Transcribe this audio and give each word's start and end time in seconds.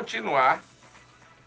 continuar, 0.00 0.62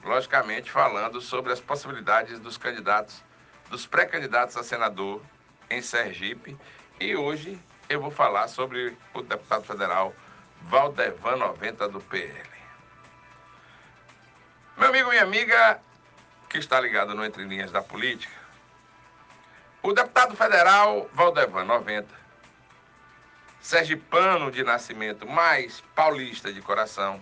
logicamente, 0.03 0.69
falando 0.69 1.19
sobre 1.19 1.51
as 1.51 1.59
possibilidades 1.59 2.37
dos 2.37 2.55
candidatos, 2.55 3.23
dos 3.67 3.87
pré-candidatos 3.87 4.55
a 4.55 4.63
senador 4.63 5.23
em 5.71 5.81
Sergipe. 5.81 6.55
E 6.99 7.15
hoje 7.15 7.59
eu 7.89 7.99
vou 7.99 8.11
falar 8.11 8.47
sobre 8.47 8.95
o 9.11 9.23
deputado 9.23 9.63
federal 9.63 10.13
Valdevan 10.61 11.37
90 11.37 11.89
do 11.89 11.99
PL. 11.99 12.47
Meu 14.77 14.89
amigo 14.89 15.07
e 15.07 15.11
minha 15.13 15.23
amiga 15.23 15.81
que 16.47 16.59
está 16.59 16.79
ligado 16.79 17.15
no 17.15 17.25
Entre 17.25 17.43
Linhas 17.45 17.71
da 17.71 17.81
Política, 17.81 18.37
o 19.81 19.93
deputado 19.93 20.35
federal 20.35 21.09
Valdevan 21.11 21.63
90, 21.63 22.07
sergipano 23.59 24.51
de 24.51 24.63
nascimento, 24.63 25.25
mas 25.25 25.81
paulista 25.95 26.53
de 26.53 26.61
coração, 26.61 27.19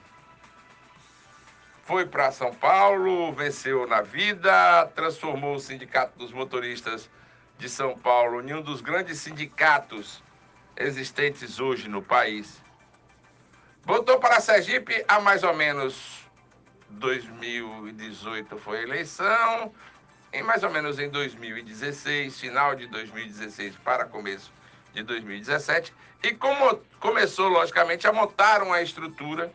foi 1.84 2.06
para 2.06 2.32
São 2.32 2.54
Paulo, 2.54 3.32
venceu 3.34 3.88
na 3.88 4.02
vida, 4.02 4.86
transformou 4.96 5.56
o 5.56 5.60
Sindicato 5.60 6.18
dos 6.18 6.32
Motoristas 6.32 7.10
de 7.58 7.70
São 7.70 7.98
Paulo 7.98 8.42
em 8.42 8.54
um 8.54 8.62
dos 8.62 8.82
grandes 8.82 9.20
sindicatos 9.20 10.24
existentes 10.78 11.60
hoje 11.60 11.88
no 11.88 12.02
país. 12.02 12.62
Voltou 13.84 14.20
para 14.20 14.40
Sergipe 14.40 15.04
há 15.08 15.20
mais 15.20 15.44
ou 15.44 15.54
menos 15.56 16.22
2018 16.92 18.58
foi 18.58 18.80
a 18.80 18.84
eleição, 18.84 19.74
em 20.34 20.44
mais 20.44 20.64
ou 20.64 20.70
menos 20.70 21.00
em 21.00 21.10
2016, 21.10 22.40
final 22.40 22.76
de 22.76 22.88
2016 22.88 23.78
para 23.78 24.06
começo 24.06 24.52
de 24.94 25.04
2017, 25.04 25.94
e 26.24 26.34
como 26.34 26.78
começou 27.00 27.48
logicamente 27.48 28.08
a 28.08 28.14
montar 28.14 28.62
uma 28.62 28.82
estrutura 28.82 29.52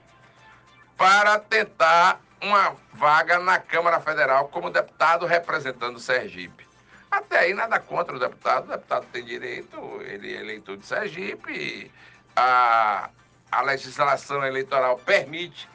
para 0.96 1.38
tentar 1.38 2.20
uma 2.41 2.77
vaga 2.95 3.38
na 3.38 3.59
Câmara 3.59 4.00
Federal 4.00 4.48
como 4.48 4.70
deputado 4.70 5.27
representando 5.27 5.98
Sergipe. 5.98 6.66
Até 7.10 7.38
aí 7.38 7.54
nada 7.54 7.79
contra 7.79 8.16
o 8.16 8.18
deputado, 8.18 8.65
o 8.65 8.70
deputado 8.73 9.07
tem 9.12 9.24
direito, 9.24 9.79
ele 10.02 10.35
é 10.35 10.40
eleitor 10.40 10.76
de 10.76 10.87
Sergipe, 10.87 11.90
a, 12.35 13.10
a 13.51 13.62
legislação 13.62 14.45
eleitoral 14.45 14.98
permite 14.98 15.68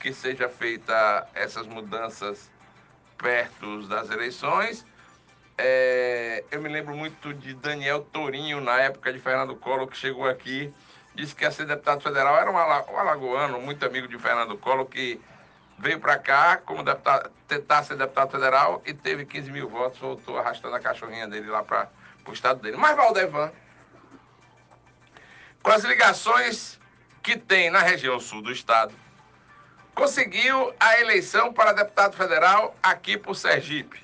que 0.00 0.12
seja 0.12 0.48
feita 0.48 1.26
essas 1.34 1.66
mudanças 1.66 2.50
perto 3.16 3.86
das 3.86 4.10
eleições. 4.10 4.84
É, 5.56 6.44
eu 6.50 6.60
me 6.60 6.68
lembro 6.68 6.94
muito 6.94 7.32
de 7.32 7.54
Daniel 7.54 8.00
Torinho, 8.12 8.60
na 8.60 8.80
época 8.80 9.12
de 9.12 9.20
Fernando 9.20 9.54
Collor, 9.54 9.86
que 9.86 9.96
chegou 9.96 10.26
aqui, 10.26 10.74
disse 11.14 11.34
que 11.34 11.44
ia 11.44 11.50
ser 11.50 11.66
deputado 11.66 12.00
federal, 12.02 12.36
era 12.36 12.50
um 12.50 12.56
alagoano, 12.56 13.60
muito 13.60 13.84
amigo 13.84 14.08
de 14.08 14.18
Fernando 14.18 14.56
Collor, 14.56 14.86
que 14.86 15.20
veio 15.78 15.98
para 15.98 16.18
cá 16.18 16.56
como 16.58 16.82
deputado, 16.82 17.30
tentar 17.48 17.82
ser 17.82 17.96
deputado 17.96 18.30
federal 18.30 18.82
e 18.86 18.94
teve 18.94 19.24
15 19.26 19.50
mil 19.50 19.68
votos, 19.68 19.98
voltou 19.98 20.38
arrastando 20.38 20.74
a 20.76 20.80
cachorrinha 20.80 21.26
dele 21.26 21.48
lá 21.48 21.62
para 21.62 21.88
o 22.26 22.32
estado 22.32 22.60
dele. 22.60 22.76
Mas 22.76 22.96
Valdevan, 22.96 23.52
com 25.62 25.70
as 25.70 25.84
ligações 25.84 26.80
que 27.22 27.36
tem 27.36 27.70
na 27.70 27.80
região 27.80 28.18
sul 28.18 28.42
do 28.42 28.52
estado, 28.52 28.94
conseguiu 29.94 30.72
a 30.80 31.00
eleição 31.00 31.52
para 31.52 31.72
deputado 31.72 32.16
federal 32.16 32.74
aqui 32.82 33.16
por 33.18 33.34
Sergipe. 33.34 34.02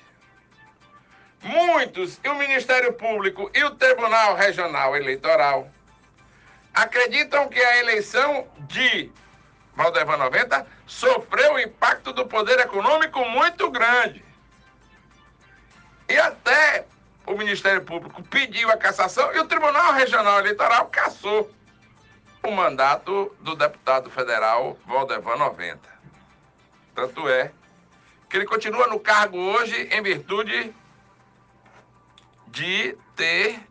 Muitos, 1.41 2.19
e 2.23 2.27
o 2.27 2.35
Ministério 2.35 2.93
Público 2.93 3.49
e 3.53 3.63
o 3.63 3.71
Tribunal 3.71 4.35
Regional 4.35 4.95
Eleitoral, 4.95 5.71
acreditam 6.81 7.49
que 7.49 7.61
a 7.61 7.79
eleição 7.79 8.47
de 8.61 9.11
Valdevan 9.75 10.17
90 10.17 10.65
sofreu 10.85 11.53
o 11.53 11.59
impacto 11.59 12.13
do 12.13 12.25
poder 12.25 12.59
econômico 12.59 13.23
muito 13.25 13.69
grande. 13.69 14.23
E 16.07 16.17
até 16.17 16.85
o 17.25 17.33
Ministério 17.33 17.83
Público 17.83 18.23
pediu 18.23 18.69
a 18.71 18.77
cassação 18.77 19.33
e 19.33 19.39
o 19.39 19.45
Tribunal 19.45 19.93
Regional 19.93 20.39
Eleitoral 20.39 20.87
cassou 20.87 21.51
o 22.43 22.51
mandato 22.51 23.35
do 23.41 23.55
deputado 23.55 24.09
federal 24.09 24.77
Valdevan 24.85 25.35
90. 25.35 25.79
Tanto 26.95 27.27
é 27.29 27.51
que 28.29 28.37
ele 28.37 28.45
continua 28.45 28.87
no 28.87 28.99
cargo 28.99 29.37
hoje 29.37 29.89
em 29.91 30.01
virtude 30.01 30.73
de 32.47 32.97
ter 33.15 33.68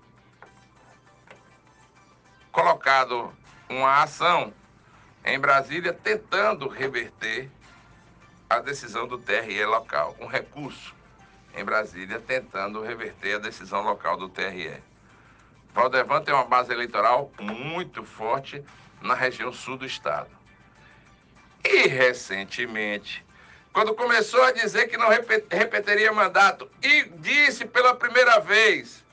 colocado 2.58 3.32
uma 3.68 4.02
ação 4.02 4.52
em 5.24 5.38
Brasília 5.38 5.92
tentando 5.92 6.66
reverter 6.66 7.48
a 8.50 8.58
decisão 8.58 9.06
do 9.06 9.16
TRE 9.16 9.64
local, 9.64 10.16
um 10.18 10.26
recurso 10.26 10.92
em 11.54 11.64
Brasília 11.64 12.18
tentando 12.18 12.82
reverter 12.82 13.36
a 13.36 13.38
decisão 13.38 13.82
local 13.82 14.16
do 14.16 14.28
TRE. 14.28 14.82
Valdevan 15.72 16.20
tem 16.20 16.34
uma 16.34 16.46
base 16.46 16.72
eleitoral 16.72 17.30
muito 17.38 18.02
forte 18.02 18.64
na 19.00 19.14
região 19.14 19.52
sul 19.52 19.76
do 19.76 19.86
estado. 19.86 20.30
E 21.64 21.86
recentemente, 21.86 23.24
quando 23.72 23.94
começou 23.94 24.42
a 24.42 24.50
dizer 24.50 24.88
que 24.88 24.96
não 24.96 25.10
repetiria 25.10 26.12
mandato 26.12 26.68
e 26.82 27.04
disse 27.04 27.64
pela 27.66 27.94
primeira 27.94 28.40
vez 28.40 29.04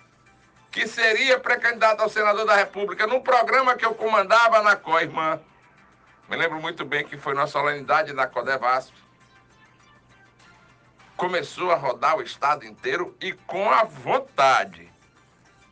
que 0.75 0.89
seria 0.89 1.39
pré-candidato 1.39 2.01
ao 2.01 2.09
senador 2.09 2.45
da 2.45 2.53
República 2.53 3.07
num 3.07 3.21
programa 3.21 3.77
que 3.77 3.85
eu 3.85 3.95
comandava 3.95 4.61
na 4.61 4.75
COIRMã, 4.75 5.39
me 6.27 6.35
lembro 6.35 6.59
muito 6.59 6.83
bem 6.83 7.07
que 7.07 7.17
foi 7.17 7.33
na 7.33 7.47
solenidade 7.47 8.11
da 8.11 8.27
Codevasp, 8.27 8.93
começou 11.15 11.71
a 11.71 11.75
rodar 11.75 12.17
o 12.17 12.21
estado 12.21 12.65
inteiro 12.65 13.15
e 13.21 13.31
com 13.31 13.71
a 13.71 13.85
vontade 13.85 14.91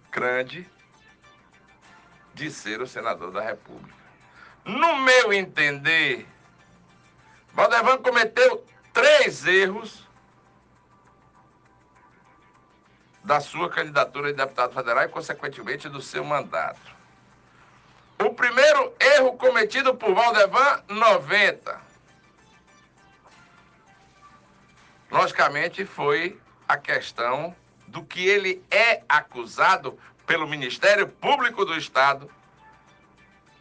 grande 0.09 0.65
de 2.33 2.49
ser 2.49 2.81
o 2.81 2.87
senador 2.87 3.29
da 3.29 3.41
República. 3.41 3.97
No 4.63 4.95
meu 4.99 5.33
entender, 5.33 6.25
Valdevan 7.51 7.97
cometeu 7.97 8.65
três 8.93 9.45
erros 9.45 10.07
da 13.23 13.39
sua 13.39 13.69
candidatura 13.69 14.31
de 14.31 14.37
deputado 14.37 14.73
federal 14.73 15.03
e, 15.05 15.07
consequentemente, 15.07 15.87
do 15.87 16.01
seu 16.01 16.23
mandato. 16.23 16.91
O 18.19 18.33
primeiro 18.33 18.93
erro 18.99 19.33
cometido 19.37 19.95
por 19.95 20.13
Valdevan, 20.13 20.83
90. 20.87 21.81
Logicamente, 25.09 25.85
foi 25.85 26.39
a 26.67 26.77
questão 26.77 27.55
do 27.87 28.03
que 28.03 28.27
ele 28.27 28.63
é 28.71 29.03
acusado 29.07 29.97
pelo 30.25 30.47
Ministério 30.47 31.07
Público 31.07 31.65
do 31.65 31.77
Estado 31.77 32.29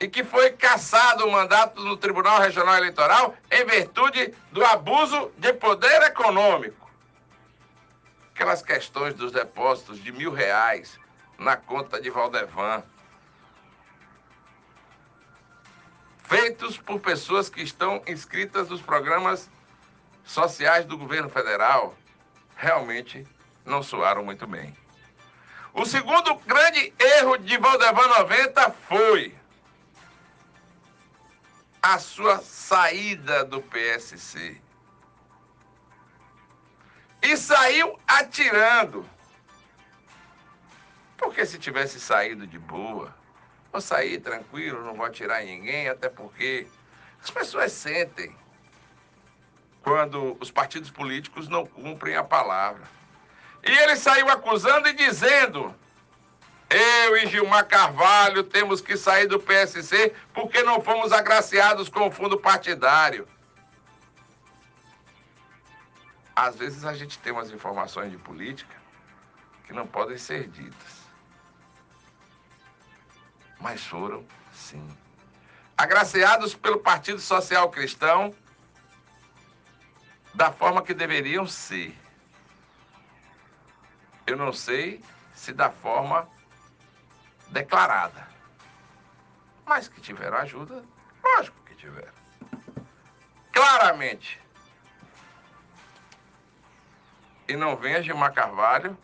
e 0.01 0.09
que 0.09 0.25
foi 0.25 0.51
cassado 0.51 1.27
o 1.27 1.31
mandato 1.31 1.81
no 1.83 1.97
Tribunal 1.97 2.41
Regional 2.41 2.77
Eleitoral 2.77 3.37
em 3.51 3.65
virtude 3.65 4.35
do 4.51 4.65
abuso 4.65 5.31
de 5.39 5.53
poder 5.53 6.03
econômico. 6.03 6.82
Aquelas 8.35 8.63
questões 8.63 9.15
dos 9.15 9.33
depósitos 9.33 10.03
de 10.03 10.11
mil 10.11 10.33
reais 10.33 10.99
na 11.39 11.57
conta 11.57 12.01
de 12.01 12.11
Valdevan, 12.11 12.83
feitos 16.25 16.79
por 16.79 17.01
pessoas 17.01 17.51
que 17.51 17.63
estão 17.63 18.03
inscritas 18.07 18.69
nos 18.69 18.81
programas 18.81 19.51
sociais 20.25 20.87
do 20.87 20.97
governo 20.97 21.29
federal, 21.29 21.95
realmente 22.57 23.27
não 23.65 23.83
soaram 23.83 24.25
muito 24.25 24.47
bem. 24.47 24.77
O 25.75 25.85
segundo 25.85 26.35
grande 26.47 26.93
erro 26.99 27.37
de 27.39 27.57
Valdevan 27.59 28.09
90 28.09 28.71
foi 28.89 29.35
a 31.83 31.99
sua 31.99 32.39
saída 32.39 33.45
do 33.45 33.61
PSC. 33.61 34.61
E 37.23 37.37
saiu 37.37 37.99
atirando. 38.07 39.09
Porque 41.17 41.47
se 41.47 41.59
tivesse 41.59 42.01
saído 42.01 42.47
de 42.47 42.59
boa, 42.59 43.15
vou 43.71 43.81
sair 43.81 44.19
tranquilo, 44.19 44.85
não 44.85 44.95
vou 44.95 45.07
atirar 45.07 45.43
em 45.45 45.57
ninguém, 45.59 45.89
até 45.89 46.09
porque 46.09 46.67
as 47.23 47.31
pessoas 47.31 47.73
sentem 47.73 48.35
quando 49.83 50.37
os 50.41 50.51
partidos 50.51 50.91
políticos 50.91 51.49
não 51.49 51.65
cumprem 51.65 52.17
a 52.17 52.25
palavra. 52.25 52.83
E 53.65 53.71
ele 53.71 53.95
saiu 53.97 54.29
acusando 54.29 54.89
e 54.89 54.93
dizendo 54.93 55.75
eu 56.73 57.17
e 57.19 57.27
Gilmar 57.27 57.67
Carvalho 57.67 58.43
temos 58.43 58.81
que 58.81 58.97
sair 58.97 59.27
do 59.27 59.39
PSC 59.39 60.15
porque 60.33 60.63
não 60.63 60.83
fomos 60.83 61.13
agraciados 61.13 61.89
com 61.89 62.09
o 62.09 62.11
fundo 62.11 62.39
partidário. 62.39 63.29
Às 66.43 66.57
vezes 66.57 66.85
a 66.85 66.93
gente 66.93 67.21
tem 67.21 67.33
umas 67.33 67.53
informações 67.53 68.11
de 68.11 68.19
política 68.19 68.77
que 69.65 69.73
não 69.73 69.87
podem 69.87 70.19
ser 70.19 70.49
ditas. 70.49 71.07
Mas 73.61 73.87
foram, 73.87 74.27
sim. 74.53 74.85
Agraciados 75.79 76.53
pelo 76.53 76.81
Partido 76.81 77.21
Social 77.21 77.71
Cristão 77.71 78.35
da 80.35 80.51
forma 80.51 80.83
que 80.83 80.93
deveriam 80.93 81.47
ser. 81.47 81.97
Eu 84.27 84.37
não 84.37 84.53
sei 84.53 85.01
se 85.33 85.53
da 85.53 85.71
forma 85.71 86.29
declarada. 87.51 88.27
Mas 89.65 89.87
que 89.87 90.01
tiveram 90.01 90.39
ajuda, 90.39 90.83
lógico 91.23 91.57
que 91.67 91.77
tiveram. 91.77 92.13
Claramente. 93.53 94.43
E 97.53 97.57
não 97.57 97.77
venha 97.77 98.03
Gilmar 98.03 98.33
Carvalho 98.33 98.97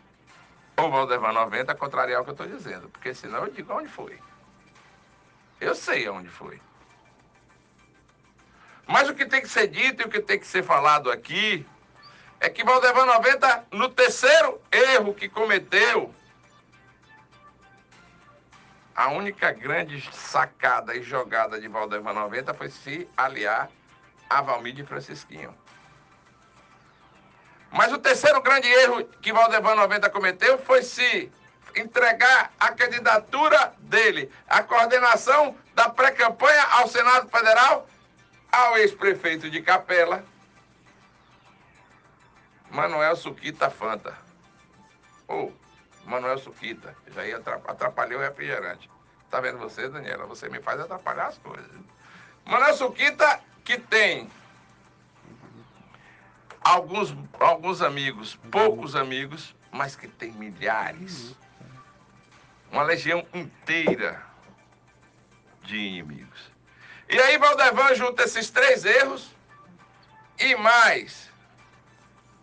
ou 0.75 0.91
Valdevan 0.91 1.33
90 1.33 1.75
contrariar 1.75 2.23
o 2.23 2.25
que 2.25 2.31
eu 2.31 2.33
estou 2.33 2.47
dizendo, 2.47 2.89
porque 2.89 3.13
senão 3.13 3.41
eu 3.45 3.53
digo 3.53 3.75
onde 3.75 3.89
foi. 3.89 4.19
Eu 5.61 5.75
sei 5.75 6.07
aonde 6.07 6.31
foi. 6.31 6.59
Mas 8.87 9.07
o 9.07 9.15
que 9.15 9.27
tem 9.27 9.43
que 9.43 9.49
ser 9.49 9.67
dito 9.67 10.01
e 10.01 10.07
o 10.07 10.09
que 10.09 10.21
tem 10.21 10.39
que 10.39 10.47
ser 10.47 10.63
falado 10.63 11.11
aqui 11.11 11.67
é 12.41 12.49
que 12.49 12.65
Valdevan 12.65 13.05
90, 13.05 13.67
no 13.73 13.91
terceiro 13.91 14.59
erro 14.73 15.13
que 15.13 15.29
cometeu, 15.29 16.15
a 18.97 19.11
única 19.11 19.53
grande 19.53 20.01
sacada 20.11 20.97
e 20.97 21.03
jogada 21.03 21.61
de 21.61 21.69
Valdevan 21.69 22.15
90 22.15 22.55
foi 22.55 22.71
se 22.71 23.07
aliar 23.15 23.69
a 24.31 24.41
Valmir 24.41 24.73
de 24.73 24.85
Francisquinho. 24.85 25.55
Mas 27.71 27.93
o 27.93 27.99
terceiro 27.99 28.41
grande 28.41 28.69
erro 28.69 29.05
que 29.21 29.33
Valdevan 29.33 29.75
90 29.75 30.09
cometeu 30.11 30.59
foi 30.59 30.83
se 30.83 31.31
entregar 31.77 32.51
a 32.59 32.73
candidatura 32.73 33.75
dele, 33.79 34.31
a 34.49 34.63
coordenação 34.63 35.57
da 35.75 35.89
pré-campanha 35.89 36.63
ao 36.71 36.89
Senado 36.89 37.29
Federal, 37.29 37.87
ao 38.51 38.79
ex-prefeito 38.79 39.51
de 39.51 39.61
Capela, 39.61 40.25
Manuel 42.71 43.17
Suquita 43.17 43.71
Fanta. 43.71 44.17
Ou 45.27 45.53
oh, 45.53 46.09
Manuel 46.09 46.39
Suquita, 46.39 46.97
já 47.09 47.25
ia 47.25 47.37
atrapalhar 47.37 48.17
o 48.17 48.21
refrigerante. 48.21 48.91
Tá 49.31 49.41
vendo 49.41 49.59
você, 49.59 49.89
Daniela? 49.89 50.27
Você 50.27 50.49
me 50.49 50.61
faz 50.61 50.81
atrapalhar 50.81 51.27
as 51.27 51.39
coisas. 51.39 51.71
Manuel 52.47 52.75
Suquita, 52.75 53.41
que 53.63 53.79
tem 53.79 54.31
alguns, 56.69 57.15
alguns 57.41 57.81
amigos, 57.81 58.39
poucos 58.51 58.95
amigos, 58.95 59.55
mas 59.73 59.97
que 59.97 60.07
tem 60.07 60.33
milhares. 60.33 61.35
Uma 62.71 62.83
legião 62.83 63.27
inteira 63.33 64.23
de 65.63 65.77
inimigos. 65.77 66.53
E 67.09 67.19
aí 67.19 67.39
Valdevan 67.39 67.95
junta 67.95 68.25
esses 68.25 68.51
três 68.51 68.85
erros 68.85 69.35
e 70.39 70.55
mais 70.57 71.31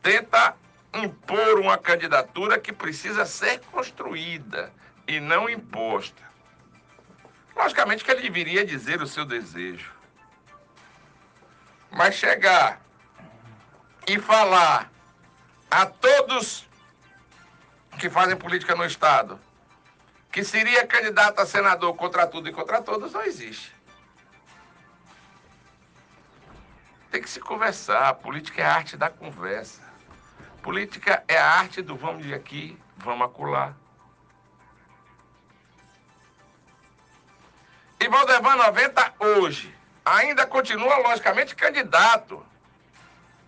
tenta 0.02 0.56
impor 0.94 1.60
uma 1.60 1.78
candidatura 1.78 2.60
que 2.60 2.74
precisa 2.74 3.26
ser 3.26 3.60
construída 3.72 4.74
e 5.08 5.20
não 5.20 5.48
imposta. 5.48 6.24
Logicamente 7.56 8.04
que 8.04 8.12
ele 8.12 8.24
deveria 8.24 8.66
dizer 8.66 9.02
o 9.02 9.08
seu 9.08 9.24
desejo. 9.24 9.94
Mas 11.92 12.16
chegar 12.16 12.85
e 14.08 14.20
falar 14.20 14.92
a 15.70 15.86
todos 15.86 16.68
que 18.00 18.10
fazem 18.10 18.36
política 18.36 18.76
no 18.76 18.86
Estado 18.86 19.40
que 20.36 20.44
seria 20.44 20.86
candidato 20.86 21.40
a 21.40 21.46
senador 21.46 21.96
contra 21.96 22.28
tudo 22.28 22.50
e 22.50 22.52
contra 22.52 22.82
todos, 22.82 23.14
não 23.14 23.24
existe. 23.24 23.74
Tem 27.10 27.22
que 27.22 27.30
se 27.30 27.40
conversar. 27.40 28.14
Política 28.16 28.62
é 28.62 28.66
a 28.66 28.76
arte 28.76 28.98
da 28.98 29.10
conversa. 29.10 29.82
Política 30.62 31.24
é 31.30 31.38
a 31.38 31.52
arte 31.52 31.82
do 31.82 31.96
vamos 31.96 32.26
de 32.26 32.34
aqui, 32.34 32.78
vamos 32.98 33.26
acular. 33.26 33.74
E 37.98 38.10
Valdevan 38.10 38.58
90 38.58 39.14
hoje 39.20 39.74
ainda 40.04 40.46
continua, 40.46 40.98
logicamente, 40.98 41.56
candidato 41.56 42.46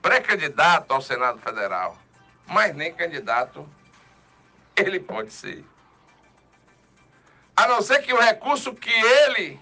pré-candidato 0.07 0.93
ao 0.93 1.01
Senado 1.01 1.37
Federal, 1.39 1.97
mas 2.45 2.73
nem 2.73 2.93
candidato 2.93 3.67
ele 4.73 5.01
pode 5.01 5.33
ser. 5.33 5.65
A 7.53 7.67
não 7.67 7.81
ser 7.81 8.01
que 8.01 8.13
o 8.13 8.21
recurso 8.21 8.73
que 8.73 8.89
ele 8.89 9.59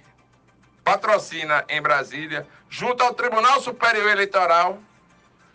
patrocina 0.83 1.65
em 1.67 1.81
Brasília, 1.81 2.47
junto 2.69 3.01
ao 3.03 3.15
Tribunal 3.15 3.59
Superior 3.59 4.07
Eleitoral, 4.07 4.79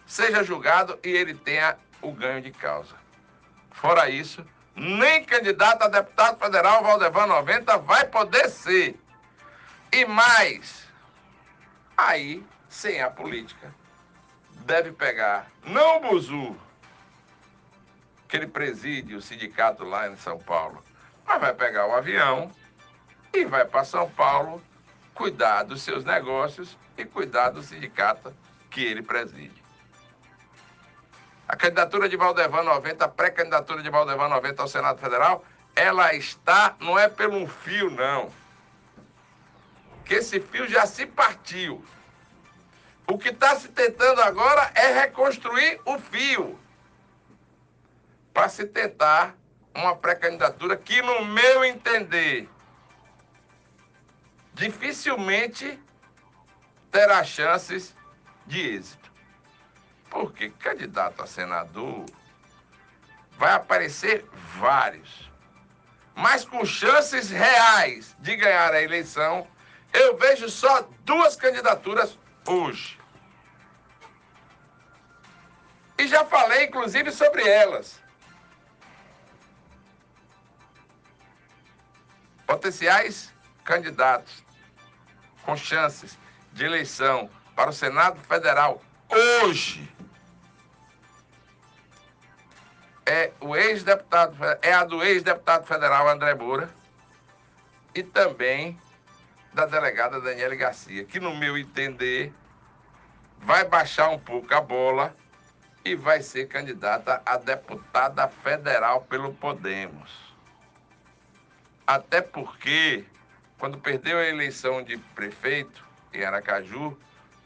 seja 0.05 0.43
julgado 0.43 0.99
e 1.05 1.11
ele 1.11 1.35
tenha 1.35 1.79
o 2.03 2.11
ganho 2.11 2.43
de 2.43 2.51
causa. 2.51 2.97
Fora 3.71 4.11
isso, 4.11 4.45
nem 4.75 5.23
candidato 5.25 5.85
a 5.85 5.89
deputado 5.89 6.37
federal 6.41 6.83
Valdevan 6.83 7.27
90 7.27 7.79
vai 7.79 8.09
poder 8.09 8.49
ser. 8.49 8.99
E 9.93 10.05
mais, 10.05 10.89
aí, 11.97 12.45
sem 12.69 13.01
a 13.01 13.09
política, 13.09 13.73
deve 14.71 14.93
pegar, 14.93 15.51
não 15.65 15.97
o 15.97 16.01
Buzu, 16.01 16.57
que 18.29 18.37
ele 18.37 18.47
preside 18.47 19.17
o 19.17 19.21
sindicato 19.21 19.83
lá 19.83 20.09
em 20.09 20.15
São 20.17 20.39
Paulo, 20.39 20.81
mas 21.27 21.41
vai 21.41 21.53
pegar 21.53 21.89
o 21.89 21.93
avião 21.93 22.53
e 23.33 23.45
vai 23.45 23.65
para 23.65 23.83
São 23.83 24.09
Paulo 24.09 24.63
cuidar 25.13 25.65
dos 25.65 25.83
seus 25.83 26.05
negócios 26.05 26.79
e 26.97 27.05
cuidar 27.05 27.51
do 27.51 27.65
sindicato 27.65 28.33
que 28.71 28.85
ele 28.85 29.03
preside. 29.03 29.61
A 31.49 31.57
candidatura 31.57 32.09
de 32.09 32.17
Valdevan 32.17 32.63
90, 32.63 33.05
a 33.05 33.09
pré-candidatura 33.09 33.83
de 33.83 33.91
Valdevan 33.91 34.29
90 34.29 34.63
ao 34.63 34.69
Senado 34.69 35.01
Federal, 35.01 35.45
ela 35.75 36.15
está, 36.15 36.77
não 36.79 36.97
é 36.97 37.09
pelo 37.09 37.37
um 37.37 37.49
fio, 37.49 37.91
não. 37.91 38.31
Que 40.05 40.15
esse 40.15 40.39
fio 40.39 40.69
já 40.69 40.87
se 40.87 41.07
partiu. 41.07 41.85
O 43.11 43.19
que 43.19 43.31
está 43.31 43.57
se 43.57 43.67
tentando 43.67 44.23
agora 44.23 44.71
é 44.73 45.01
reconstruir 45.01 45.81
o 45.85 45.99
fio 45.99 46.57
para 48.33 48.49
se 48.49 48.65
tentar 48.65 49.35
uma 49.75 49.97
pré-candidatura 49.97 50.77
que, 50.77 51.03
no 51.03 51.25
meu 51.25 51.65
entender, 51.65 52.49
dificilmente 54.55 55.77
terá 56.93 57.25
chances 57.25 57.97
de 58.47 58.77
êxito. 58.77 59.11
Porque 60.09 60.51
candidato 60.51 61.21
a 61.21 61.27
senador 61.27 62.05
vai 63.33 63.55
aparecer 63.55 64.25
vários. 64.57 65.29
Mas 66.15 66.45
com 66.45 66.65
chances 66.65 67.29
reais 67.29 68.15
de 68.21 68.37
ganhar 68.37 68.73
a 68.73 68.81
eleição, 68.81 69.49
eu 69.93 70.17
vejo 70.17 70.49
só 70.49 70.89
duas 71.05 71.35
candidaturas 71.35 72.17
hoje. 72.47 73.00
E 76.01 76.09
já 76.09 76.25
falei, 76.25 76.65
inclusive, 76.65 77.13
sobre 77.13 77.47
elas. 77.47 78.01
Potenciais 82.47 83.35
candidatos 83.65 84.43
com 85.43 85.55
chances 85.55 86.19
de 86.55 86.65
eleição 86.65 87.29
para 87.55 87.69
o 87.69 87.73
Senado 87.73 88.19
Federal 88.21 88.83
hoje 89.43 89.87
é 93.05 93.31
o 93.39 93.55
ex-deputado 93.55 94.35
é 94.63 94.73
a 94.73 94.85
do 94.85 95.05
ex-deputado 95.05 95.67
federal 95.67 96.09
André 96.09 96.35
Moura 96.35 96.71
e 97.95 98.03
também 98.03 98.81
da 99.53 99.67
delegada 99.67 100.19
Daniele 100.19 100.57
Garcia, 100.57 101.05
que 101.05 101.21
no 101.21 101.37
meu 101.37 101.59
entender 101.59 102.33
vai 103.41 103.65
baixar 103.65 104.09
um 104.09 104.19
pouco 104.19 104.55
a 104.55 104.63
bola 104.63 105.15
e 105.85 105.95
vai 105.95 106.23
ser 106.23 106.47
candidata 106.47 107.23
a 107.25 107.37
deputada 107.37 108.29
federal 108.29 109.03
pelo 109.03 109.35
Podemos. 109.35 110.11
Até 111.87 112.21
porque, 112.21 113.05
quando 113.59 113.79
perdeu 113.79 114.19
a 114.19 114.25
eleição 114.25 114.83
de 114.83 114.97
prefeito 114.97 115.85
em 116.13 116.23
Aracaju, 116.25 116.97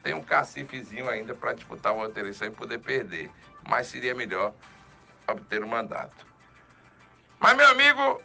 tem 0.03 0.15
um 0.15 0.23
cacifezinho 0.23 1.09
ainda 1.09 1.35
para 1.35 1.55
disputar 1.55 1.95
uma 1.95 2.05
outra 2.05 2.21
eleição 2.21 2.49
e 2.49 2.51
poder 2.51 2.79
perder. 2.79 3.31
Mas 3.67 3.87
seria 3.87 4.15
melhor 4.15 4.53
obter 5.27 5.63
o 5.63 5.67
um 5.67 5.71
mandato. 5.71 6.27
Mas, 7.39 7.57
meu 7.57 7.69
amigo, 7.69 8.21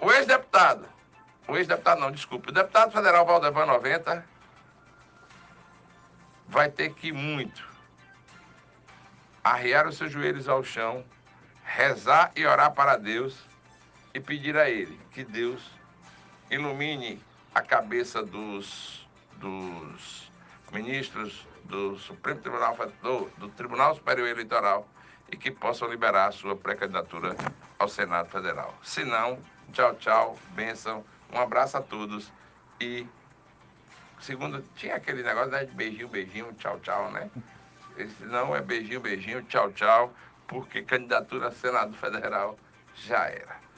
o 0.00 0.10
ex-deputado, 0.12 0.88
o 1.46 1.56
ex-deputado 1.56 2.00
não, 2.00 2.10
desculpe, 2.10 2.48
o 2.48 2.52
deputado 2.52 2.92
federal 2.92 3.26
Valdevan 3.26 3.66
90 3.66 4.24
vai 6.48 6.70
ter 6.70 6.94
que 6.94 7.08
ir 7.08 7.12
muito 7.12 7.70
arriar 9.42 9.86
os 9.86 9.96
seus 9.96 10.10
joelhos 10.10 10.48
ao 10.48 10.62
chão, 10.62 11.04
rezar 11.64 12.32
e 12.36 12.44
orar 12.46 12.72
para 12.72 12.96
Deus 12.96 13.38
e 14.12 14.20
pedir 14.20 14.56
a 14.56 14.68
Ele 14.68 14.98
que 15.12 15.24
Deus 15.24 15.62
ilumine 16.50 17.22
a 17.54 17.62
cabeça 17.62 18.22
dos, 18.22 19.08
dos 19.36 20.30
ministros 20.72 21.46
do 21.64 21.96
Supremo 21.98 22.40
Tribunal 22.40 22.76
do, 23.02 23.30
do 23.38 23.48
Tribunal 23.50 23.94
Superior 23.94 24.28
Eleitoral 24.28 24.88
e 25.30 25.36
que 25.36 25.50
possam 25.50 25.88
liberar 25.88 26.28
a 26.28 26.32
sua 26.32 26.56
pré-candidatura 26.56 27.36
ao 27.78 27.88
Senado 27.88 28.28
Federal. 28.28 28.76
Se 28.82 29.04
não, 29.04 29.38
tchau, 29.72 29.94
tchau, 29.94 30.38
benção, 30.50 31.04
um 31.32 31.38
abraço 31.38 31.76
a 31.76 31.80
todos 31.80 32.32
e 32.80 33.06
segundo, 34.20 34.62
tinha 34.76 34.96
aquele 34.96 35.22
negócio 35.22 35.50
né, 35.50 35.64
de 35.64 35.72
beijinho, 35.72 36.08
beijinho, 36.08 36.52
tchau, 36.54 36.78
tchau, 36.80 37.10
né? 37.10 37.30
Esse 37.96 38.24
não 38.24 38.54
é 38.54 38.60
beijinho, 38.60 39.00
beijinho, 39.00 39.42
tchau, 39.42 39.70
tchau, 39.72 40.14
porque 40.46 40.82
candidatura 40.82 41.48
a 41.48 41.52
Senado 41.52 41.94
Federal 41.94 42.58
já 42.94 43.26
era. 43.26 43.69